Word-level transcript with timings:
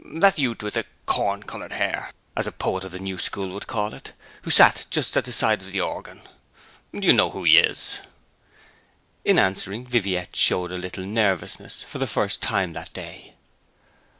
'That 0.03 0.39
youth 0.39 0.63
with 0.63 0.73
the 0.73 0.83
"corn 1.05 1.43
coloured" 1.43 1.73
hair, 1.73 2.09
as 2.35 2.47
a 2.47 2.51
poet 2.51 2.83
of 2.83 2.91
the 2.91 2.97
new 2.97 3.19
school 3.19 3.49
would 3.49 3.67
call 3.67 3.93
it, 3.93 4.13
who 4.41 4.49
sat 4.49 4.87
just 4.89 5.15
at 5.15 5.25
the 5.25 5.31
side 5.31 5.61
of 5.61 5.71
the 5.71 5.79
organ. 5.79 6.21
Do 6.91 7.05
you 7.05 7.13
know 7.13 7.29
who 7.29 7.43
he 7.43 7.59
is?' 7.59 7.99
In 9.23 9.37
answering 9.37 9.85
Viviette 9.85 10.35
showed 10.35 10.71
a 10.71 10.75
little 10.75 11.05
nervousness, 11.05 11.83
for 11.83 11.99
the 11.99 12.07
first 12.07 12.41
time 12.41 12.73
that 12.73 12.91
day. 12.93 13.35